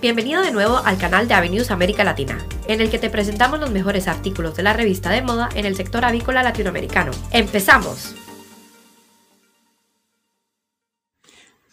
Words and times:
Bienvenido 0.00 0.42
de 0.42 0.52
nuevo 0.52 0.76
al 0.76 0.96
canal 0.96 1.26
de 1.26 1.34
Avenues 1.34 1.72
América 1.72 2.04
Latina, 2.04 2.38
en 2.68 2.80
el 2.80 2.88
que 2.88 3.00
te 3.00 3.10
presentamos 3.10 3.58
los 3.58 3.72
mejores 3.72 4.06
artículos 4.06 4.54
de 4.54 4.62
la 4.62 4.72
revista 4.72 5.10
de 5.10 5.22
moda 5.22 5.48
en 5.56 5.66
el 5.66 5.74
sector 5.74 6.04
avícola 6.04 6.44
latinoamericano. 6.44 7.10
¡Empezamos! 7.32 8.14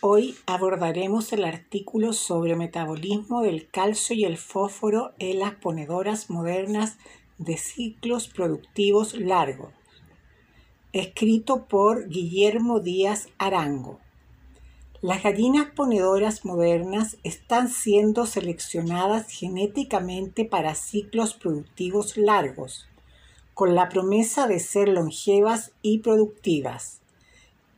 Hoy 0.00 0.36
abordaremos 0.46 1.32
el 1.32 1.44
artículo 1.44 2.12
sobre 2.12 2.54
metabolismo 2.54 3.42
del 3.42 3.68
calcio 3.68 4.14
y 4.14 4.24
el 4.24 4.36
fósforo 4.36 5.14
en 5.18 5.40
las 5.40 5.56
ponedoras 5.56 6.30
modernas 6.30 6.98
de 7.38 7.56
ciclos 7.56 8.28
productivos 8.28 9.14
largos, 9.14 9.72
escrito 10.92 11.66
por 11.66 12.08
Guillermo 12.08 12.78
Díaz 12.78 13.26
Arango. 13.38 13.98
Las 15.02 15.24
gallinas 15.24 15.66
ponedoras 15.74 16.44
modernas 16.44 17.16
están 17.24 17.68
siendo 17.68 18.24
seleccionadas 18.24 19.28
genéticamente 19.32 20.44
para 20.44 20.76
ciclos 20.76 21.34
productivos 21.34 22.16
largos, 22.16 22.86
con 23.52 23.74
la 23.74 23.88
promesa 23.88 24.46
de 24.46 24.60
ser 24.60 24.88
longevas 24.88 25.72
y 25.82 25.98
productivas. 25.98 27.00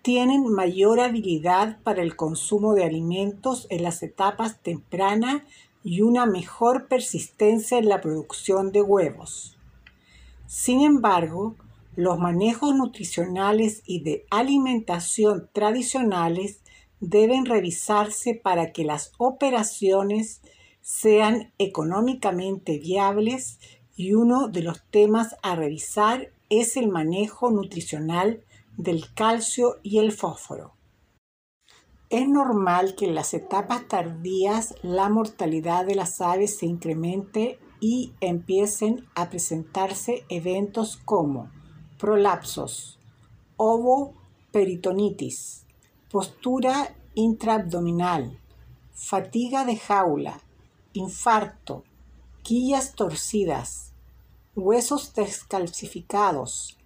Tienen 0.03 0.47
mayor 0.53 1.01
habilidad 1.01 1.79
para 1.83 2.03
el 2.03 2.15
consumo 2.15 2.75
de 2.75 2.85
alimentos 2.85 3.69
en 3.71 3.85
las 3.85 4.03
etapas 4.03 4.61
tempranas 4.61 5.45
y 5.83 6.03
una 6.03 6.27
mejor 6.27 6.89
persistencia 6.89 7.79
en 7.79 7.89
la 7.89 8.03
producción 8.03 8.71
de 8.71 8.83
huevos. 8.83 9.57
Sin 10.47 10.83
embargo, 10.83 11.57
los 11.97 12.19
manejos 12.19 12.75
nutricionales 12.75 13.83
y 13.87 14.01
de 14.01 14.27
alimentación 14.29 15.49
tradicionales 15.55 16.61
deben 17.09 17.45
revisarse 17.45 18.35
para 18.35 18.73
que 18.73 18.85
las 18.85 19.13
operaciones 19.19 20.41
sean 20.81 21.53
económicamente 21.59 22.79
viables 22.79 23.59
y 23.97 24.15
uno 24.15 24.49
de 24.49 24.63
los 24.63 24.83
temas 24.91 25.37
a 25.43 25.57
revisar 25.57 26.31
es 26.51 26.77
el 26.77 26.89
manejo 26.89 27.51
nutricional 27.51 28.45
del 28.77 29.13
calcio 29.15 29.77
y 29.83 29.99
el 29.99 30.13
fósforo. 30.13 30.75
Es 32.11 32.29
normal 32.29 32.97
que 32.97 33.07
en 33.07 33.15
las 33.15 33.33
etapas 33.35 33.89
tardías 33.89 34.75
la 34.83 35.09
mortalidad 35.09 35.87
de 35.87 35.95
las 35.95 36.21
aves 36.21 36.59
se 36.59 36.67
incremente 36.67 37.59
y 37.81 38.13
empiecen 38.21 39.07
a 39.15 39.31
presentarse 39.31 40.25
eventos 40.29 40.97
como 40.97 41.51
prolapsos, 41.99 42.99
ovoperitonitis, 43.57 45.64
postura 46.15 46.95
intraabdominal, 47.15 48.39
fatiga 48.93 49.65
de 49.65 49.75
jaula, 49.75 50.41
infarto, 50.93 51.83
quillas 52.45 52.95
torcidas, 52.95 53.91
huesos 54.55 55.13
descalcificados, 55.15 56.79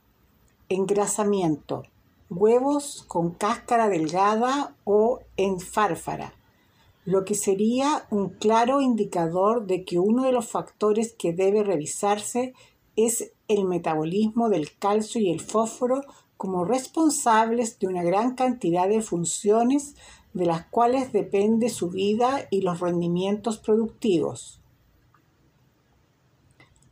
engrasamiento, 0.71 1.83
huevos 2.31 3.05
con 3.07 3.33
cáscara 3.33 3.91
delgada 3.91 4.75
o 4.85 5.21
en 5.37 5.61
fárfara, 5.61 6.33
lo 7.05 7.27
que 7.27 7.35
sería 7.35 8.07
un 8.09 8.31
claro 8.31 8.81
indicador 8.81 9.67
de 9.67 9.85
que 9.85 9.99
uno 9.99 10.23
de 10.23 10.33
los 10.33 10.49
factores 10.49 11.13
que 11.13 11.35
debe 11.35 11.63
revisarse 11.63 12.55
es 12.97 13.31
el 13.47 13.67
metabolismo 13.67 14.49
del 14.49 14.75
calcio 14.79 15.21
y 15.21 15.31
el 15.31 15.41
fósforo 15.41 16.01
como 16.39 16.65
responsables 16.65 17.81
de 17.81 17.89
una 17.89 18.05
gran 18.05 18.37
cantidad 18.37 18.89
de 18.89 19.03
funciones 19.03 19.97
de 20.33 20.47
las 20.47 20.67
cuales 20.67 21.13
depende 21.13 21.69
su 21.69 21.91
vida 21.91 22.47
y 22.49 22.63
los 22.63 22.79
rendimientos 22.79 23.59
productivos. 23.59 24.61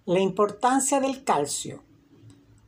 La 0.04 0.18
importancia 0.18 1.00
del 1.00 1.22
calcio. 1.22 1.80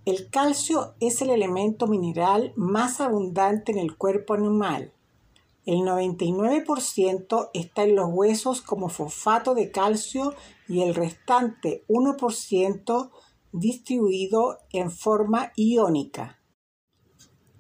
El 0.05 0.31
calcio 0.31 0.95
es 1.01 1.21
el 1.21 1.31
elemento 1.31 1.89
mineral 1.89 2.53
más 2.55 3.01
abundante 3.01 3.73
en 3.73 3.79
el 3.79 3.97
cuerpo 3.97 4.35
animal. 4.35 4.93
El 5.67 5.79
99% 5.79 7.51
está 7.55 7.83
en 7.83 7.97
los 7.97 8.09
huesos 8.09 8.63
como 8.63 8.89
fosfato 8.89 9.55
de 9.55 9.73
calcio 9.73 10.33
y 10.69 10.83
el 10.83 10.95
restante 10.95 11.85
1% 11.89 13.11
distribuido 13.51 14.59
en 14.71 14.93
forma 14.93 15.53
iónica 15.57 16.38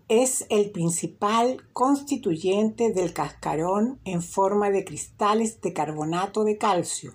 es 0.08 0.46
el 0.48 0.70
principal 0.70 1.62
constituyente 1.74 2.92
del 2.92 3.12
cascarón 3.12 4.00
en 4.04 4.22
forma 4.22 4.70
de 4.70 4.84
cristales 4.84 5.60
de 5.60 5.74
carbonato 5.74 6.44
de 6.44 6.56
calcio. 6.56 7.14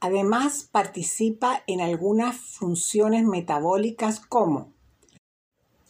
Además 0.00 0.68
participa 0.70 1.62
en 1.68 1.80
algunas 1.80 2.36
funciones 2.36 3.24
metabólicas 3.24 4.18
como 4.18 4.72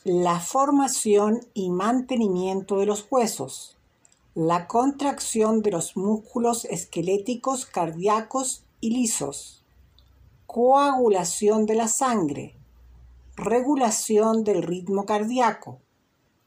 la 0.04 0.38
formación 0.38 1.40
y 1.54 1.70
mantenimiento 1.70 2.78
de 2.78 2.86
los 2.86 3.06
huesos, 3.10 3.78
la 4.34 4.66
contracción 4.66 5.62
de 5.62 5.70
los 5.70 5.96
músculos 5.96 6.66
esqueléticos 6.66 7.64
cardíacos 7.64 8.64
y 8.82 8.90
lisos, 8.90 9.64
coagulación 10.46 11.64
de 11.64 11.74
la 11.74 11.88
sangre, 11.88 12.54
regulación 13.34 14.44
del 14.44 14.62
ritmo 14.62 15.06
cardíaco, 15.06 15.80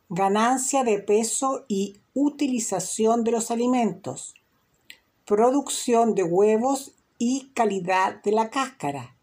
ganancia 0.09 0.85
de 0.85 0.99
peso 0.99 1.65
y 1.67 1.99
utilización 2.13 3.25
de 3.25 3.31
los 3.31 3.51
alimentos, 3.51 4.35
producción 5.25 6.15
de 6.15 6.23
huevos 6.23 6.93
y 7.17 7.51
calidad 7.53 8.23
de 8.23 8.31
la 8.31 8.49
cáscara, 8.49 9.17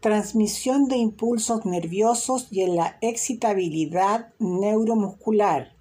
transmisión 0.00 0.86
de 0.86 0.96
impulsos 0.96 1.66
nerviosos 1.66 2.48
y 2.50 2.62
en 2.62 2.74
la 2.74 2.96
excitabilidad 3.02 4.32
neuromuscular, 4.38 5.76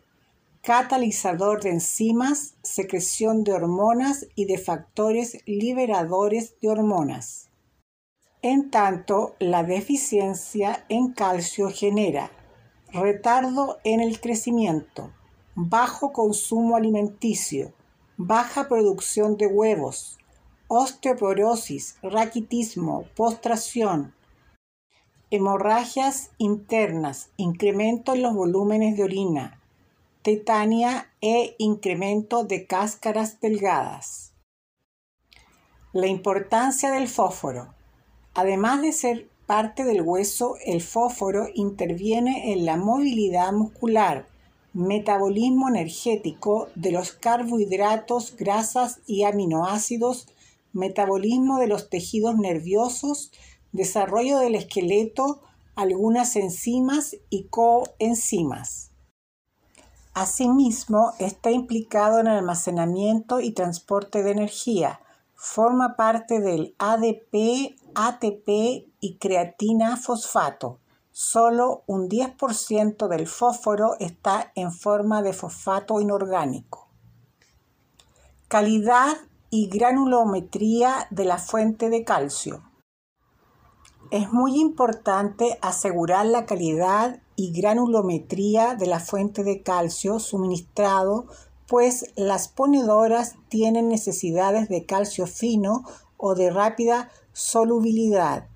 catalizador 0.62 1.64
de 1.64 1.70
enzimas, 1.70 2.56
secreción 2.64 3.46
de 3.46 3.54
hormonas 3.54 4.28
y 4.36 4.44
de 4.44 4.58
factores 4.58 5.38
liberadores 5.46 6.60
de 6.60 6.68
hormonas. 6.68 7.50
En 8.42 8.72
tanto, 8.72 9.36
la 9.40 9.64
deficiencia 9.64 10.86
en 10.90 11.14
calcio 11.14 11.70
genera 11.70 12.30
retardo 12.94 13.80
en 13.84 14.00
el 14.02 14.20
crecimiento, 14.20 15.12
bajo 15.56 16.12
consumo 16.12 16.76
alimenticio, 16.76 17.74
baja 18.18 18.68
producción 18.68 19.38
de 19.38 19.48
huevos, 19.48 20.18
osteoporosis, 20.68 21.98
raquitismo, 22.02 23.06
postración, 23.16 24.14
hemorragias 25.30 26.32
internas, 26.38 27.30
incremento 27.38 28.14
en 28.14 28.22
los 28.22 28.34
volúmenes 28.34 28.98
de 28.98 29.04
orina, 29.04 29.62
tetania 30.22 31.10
e 31.22 31.56
incremento 31.58 32.44
de 32.44 32.68
cáscaras 32.68 33.40
delgadas. 33.40 34.34
La 35.94 36.08
importancia 36.08 36.92
del 36.92 37.08
fósforo. 37.08 37.74
Además 38.34 38.82
de 38.82 38.94
ser 38.94 39.31
parte 39.52 39.84
del 39.84 40.02
hueso, 40.02 40.56
el 40.66 40.82
fósforo 40.82 41.50
interviene 41.54 42.54
en 42.54 42.64
la 42.66 42.78
movilidad 42.78 43.52
muscular, 43.52 44.26
metabolismo 44.72 45.68
energético 45.68 46.70
de 46.76 46.94
los 46.94 47.12
carbohidratos, 47.12 48.38
grasas 48.38 49.02
y 49.08 49.24
aminoácidos, 49.24 50.30
metabolismo 50.72 51.60
de 51.60 51.68
los 51.68 51.90
tejidos 51.90 52.38
nerviosos, 52.38 53.34
desarrollo 53.74 54.40
del 54.40 54.56
esqueleto, 54.56 55.42
algunas 55.76 56.38
enzimas 56.38 57.18
y 57.30 57.48
coenzimas. 57.50 58.92
Asimismo, 60.14 61.12
está 61.20 61.52
implicado 61.52 62.22
en 62.22 62.28
el 62.28 62.38
almacenamiento 62.38 63.42
y 63.42 63.52
transporte 63.52 64.24
de 64.24 64.32
energía. 64.32 65.02
Forma 65.44 65.96
parte 65.96 66.40
del 66.40 66.76
ADP, 66.78 67.76
ATP 67.96 68.48
y 69.00 69.18
creatina 69.20 69.98
fosfato. 69.98 70.78
Solo 71.10 71.82
un 71.88 72.08
10% 72.08 73.08
del 73.08 73.26
fósforo 73.26 73.96
está 74.00 74.52
en 74.54 74.72
forma 74.72 75.24
de 75.24 75.34
fosfato 75.34 76.00
inorgánico. 76.00 76.90
Calidad 78.50 79.18
y 79.50 79.68
granulometría 79.68 81.08
de 81.10 81.26
la 81.26 81.40
fuente 81.40 81.90
de 81.90 82.04
calcio. 82.04 82.62
Es 84.12 84.32
muy 84.32 84.62
importante 84.62 85.58
asegurar 85.64 86.28
la 86.28 86.46
calidad 86.46 87.20
y 87.36 87.52
granulometría 87.52 88.76
de 88.76 88.86
la 88.86 89.00
fuente 89.00 89.44
de 89.44 89.64
calcio 89.64 90.20
suministrado, 90.20 91.26
pues 91.72 92.04
las 92.18 92.50
ponedoras 92.50 93.36
tienen 93.48 93.88
necesidades 93.88 94.68
de 94.68 94.86
calcio 94.86 95.26
fino 95.26 95.86
o 96.18 96.36
de 96.36 96.50
rápida 96.50 97.10
solubilidad 97.32 98.50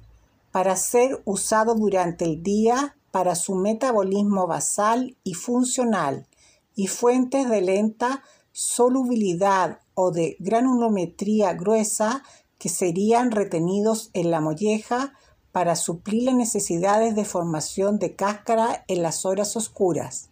para 0.52 0.76
ser 0.76 1.22
usado 1.24 1.76
durante 1.76 2.26
el 2.26 2.44
día 2.44 2.98
para 3.12 3.36
su 3.36 3.56
metabolismo 3.56 4.48
basal 4.48 5.16
y 5.24 5.34
funcional 5.34 6.28
y 6.76 6.88
fuentes 6.88 7.50
de 7.50 7.62
lenta 7.62 8.22
solubilidad 8.52 9.80
o 9.94 10.12
de 10.12 10.36
granulometría 10.40 11.54
gruesa 11.54 12.22
que 12.58 12.68
serían 12.68 13.32
retenidos 13.32 14.10
en 14.12 14.30
la 14.30 14.42
molleja 14.42 15.14
para 15.54 15.78
suplir 15.78 16.24
las 16.24 16.36
necesidades 16.36 17.16
de 17.16 17.24
formación 17.24 17.98
de 17.98 18.14
cáscara 18.14 18.84
en 18.90 19.02
las 19.02 19.24
horas 19.24 19.56
oscuras. 19.56 20.32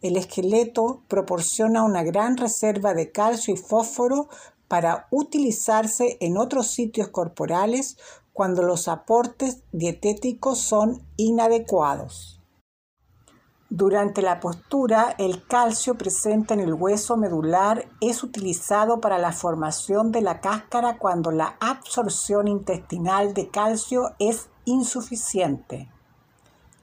El 0.00 0.16
esqueleto 0.16 1.02
proporciona 1.08 1.82
una 1.82 2.04
gran 2.04 2.36
reserva 2.36 2.94
de 2.94 3.10
calcio 3.10 3.54
y 3.54 3.56
fósforo 3.56 4.28
para 4.68 5.08
utilizarse 5.10 6.18
en 6.20 6.36
otros 6.38 6.70
sitios 6.70 7.08
corporales 7.08 7.96
cuando 8.32 8.62
los 8.62 8.86
aportes 8.86 9.62
dietéticos 9.72 10.60
son 10.60 11.02
inadecuados. 11.16 12.40
Durante 13.70 14.22
la 14.22 14.40
postura, 14.40 15.14
el 15.18 15.46
calcio 15.46 15.96
presente 15.96 16.54
en 16.54 16.60
el 16.60 16.72
hueso 16.72 17.16
medular 17.16 17.86
es 18.00 18.22
utilizado 18.22 19.00
para 19.00 19.18
la 19.18 19.32
formación 19.32 20.10
de 20.10 20.22
la 20.22 20.40
cáscara 20.40 20.96
cuando 20.96 21.32
la 21.32 21.56
absorción 21.60 22.48
intestinal 22.48 23.34
de 23.34 23.50
calcio 23.50 24.14
es 24.18 24.48
insuficiente. 24.64 25.90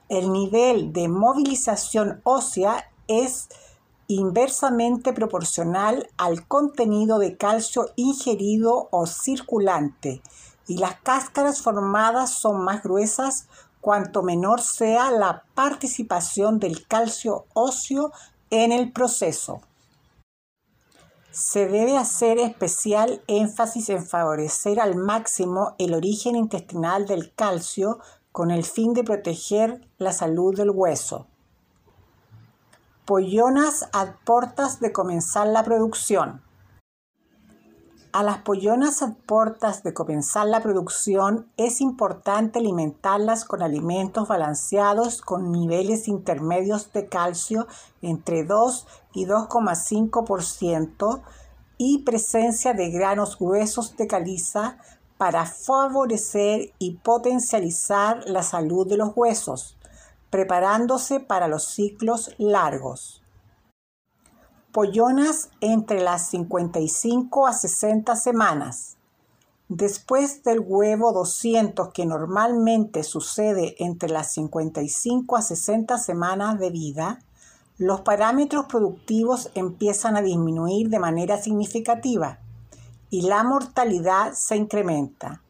El 0.08 0.32
nivel 0.32 0.92
de 0.92 1.08
movilización 1.08 2.20
ósea 2.22 2.84
es 3.08 3.48
inversamente 4.08 5.12
proporcional 5.12 6.08
al 6.16 6.46
contenido 6.46 7.18
de 7.18 7.36
calcio 7.36 7.90
ingerido 7.96 8.88
o 8.90 9.06
circulante 9.06 10.22
y 10.66 10.78
las 10.78 11.00
cáscaras 11.00 11.60
formadas 11.62 12.30
son 12.30 12.62
más 12.64 12.82
gruesas 12.82 13.46
cuanto 13.80 14.22
menor 14.22 14.60
sea 14.60 15.10
la 15.10 15.44
participación 15.54 16.58
del 16.58 16.86
calcio 16.86 17.46
óseo 17.54 18.12
en 18.50 18.72
el 18.72 18.92
proceso. 18.92 19.60
Se 21.30 21.68
debe 21.68 21.96
hacer 21.96 22.38
especial 22.38 23.22
énfasis 23.26 23.90
en 23.90 24.04
favorecer 24.04 24.80
al 24.80 24.96
máximo 24.96 25.74
el 25.78 25.94
origen 25.94 26.34
intestinal 26.34 27.06
del 27.06 27.32
calcio 27.34 27.98
con 28.32 28.50
el 28.50 28.64
fin 28.64 28.94
de 28.94 29.04
proteger 29.04 29.86
la 29.98 30.12
salud 30.12 30.56
del 30.56 30.70
hueso. 30.70 31.26
Pollonas 33.06 33.88
a 33.92 34.16
de 34.80 34.90
comenzar 34.90 35.46
la 35.46 35.62
producción. 35.62 36.42
A 38.12 38.24
las 38.24 38.38
pollonas 38.38 39.00
a 39.00 39.14
de 39.84 39.94
comenzar 39.94 40.48
la 40.48 40.60
producción 40.60 41.48
es 41.56 41.80
importante 41.80 42.58
alimentarlas 42.58 43.44
con 43.44 43.62
alimentos 43.62 44.26
balanceados 44.26 45.22
con 45.22 45.52
niveles 45.52 46.08
intermedios 46.08 46.92
de 46.92 47.06
calcio 47.06 47.68
entre 48.02 48.42
2 48.42 48.88
y 49.14 49.26
2,5% 49.26 51.22
y 51.78 51.98
presencia 51.98 52.74
de 52.74 52.90
granos 52.90 53.38
gruesos 53.38 53.96
de 53.96 54.08
caliza 54.08 54.78
para 55.16 55.46
favorecer 55.46 56.72
y 56.80 56.96
potencializar 56.96 58.24
la 58.26 58.42
salud 58.42 58.84
de 58.88 58.96
los 58.96 59.12
huesos, 59.14 59.75
preparándose 60.36 61.18
para 61.18 61.48
los 61.48 61.64
ciclos 61.64 62.34
largos 62.36 63.22
pollonas 64.70 65.48
entre 65.62 66.02
las 66.02 66.28
55 66.28 67.46
a 67.46 67.54
60 67.54 68.14
semanas. 68.16 68.98
Después 69.70 70.42
del 70.42 70.60
huevo 70.60 71.14
200 71.14 71.90
que 71.94 72.04
normalmente 72.04 73.02
sucede 73.02 73.76
entre 73.78 74.10
las 74.10 74.34
55 74.34 75.36
a 75.36 75.40
60 75.40 75.96
semanas 75.96 76.58
de 76.58 76.68
vida, 76.68 77.20
los 77.78 78.02
parámetros 78.02 78.66
productivos 78.66 79.50
empiezan 79.54 80.18
a 80.18 80.20
disminuir 80.20 80.90
de 80.90 80.98
manera 80.98 81.40
significativa 81.40 82.40
y 83.08 83.22
la 83.22 83.42
mortalidad 83.42 84.34
se 84.34 84.56
incrementa. 84.56 85.40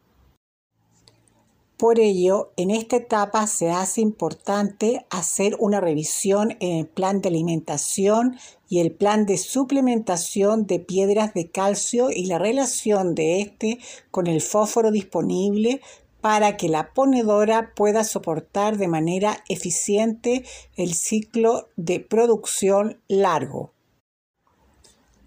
Por 1.77 2.01
ello, 2.01 2.53
en 2.57 2.71
esta 2.71 2.97
etapa 2.97 3.47
se 3.47 3.71
hace 3.71 4.01
importante 4.01 5.05
hacer 5.11 5.57
una 5.61 5.79
revisión 5.79 6.57
en 6.61 6.79
el 6.79 6.87
plan 6.87 7.21
de 7.21 7.29
alimentación 7.29 8.39
y 8.67 8.81
el 8.81 8.93
plan 8.93 9.27
de 9.27 9.37
suplementación 9.37 10.67
de 10.67 10.81
piedras 10.81 11.35
de 11.35 11.51
calcio 11.51 12.11
y 12.11 12.27
la 12.27 12.39
relación 12.39 13.15
de 13.15 13.43
este 13.43 13.79
con 14.11 14.27
el 14.27 14.41
fósforo 14.41 14.91
disponible 14.91 15.83
para 16.23 16.57
que 16.57 16.71
la 16.71 16.95
ponedora 16.95 17.75
pueda 17.77 18.05
soportar 18.05 18.79
de 18.79 18.89
manera 18.89 19.45
eficiente 19.51 20.45
el 20.77 20.95
ciclo 20.95 21.69
de 21.77 22.01
producción 22.01 23.03
largo. 23.07 23.75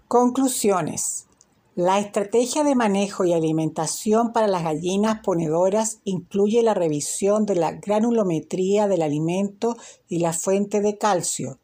Conclusiones. 0.08 1.28
La 1.82 1.98
estrategia 1.98 2.62
de 2.62 2.74
manejo 2.74 3.24
y 3.24 3.32
alimentación 3.32 4.34
para 4.34 4.48
las 4.48 4.64
gallinas 4.64 5.20
ponedoras 5.24 6.00
incluye 6.04 6.62
la 6.62 6.74
revisión 6.74 7.46
de 7.46 7.54
la 7.54 7.72
granulometría 7.72 8.86
del 8.86 9.00
alimento 9.00 9.78
y 10.06 10.18
la 10.18 10.34
fuente 10.34 10.82
de 10.82 10.98
calcio, 10.98 11.58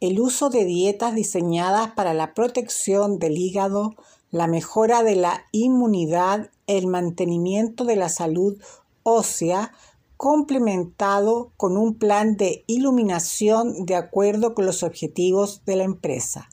el 0.00 0.20
uso 0.20 0.50
de 0.50 0.66
dietas 0.66 1.14
diseñadas 1.14 1.92
para 1.92 2.12
la 2.12 2.34
protección 2.34 3.18
del 3.18 3.38
hígado, 3.38 3.94
la 4.30 4.46
mejora 4.46 5.02
de 5.02 5.16
la 5.16 5.46
inmunidad, 5.52 6.50
el 6.66 6.86
mantenimiento 6.86 7.86
de 7.86 7.96
la 7.96 8.10
salud 8.10 8.58
ósea, 9.04 9.72
complementado 10.18 11.52
con 11.56 11.78
un 11.78 11.94
plan 11.94 12.36
de 12.36 12.62
iluminación 12.66 13.86
de 13.86 13.94
acuerdo 13.94 14.54
con 14.54 14.66
los 14.66 14.82
objetivos 14.82 15.62
de 15.64 15.76
la 15.76 15.84
empresa. 15.84 16.50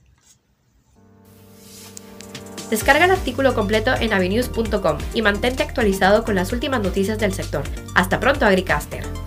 Descarga 2.69 3.05
el 3.05 3.11
artículo 3.11 3.53
completo 3.53 3.93
en 3.99 4.13
avenews.com 4.13 4.97
y 5.13 5.21
mantente 5.21 5.63
actualizado 5.63 6.23
con 6.23 6.35
las 6.35 6.51
últimas 6.53 6.81
noticias 6.81 7.19
del 7.19 7.33
sector. 7.33 7.63
Hasta 7.95 8.19
pronto, 8.19 8.45
Agricaster. 8.45 9.22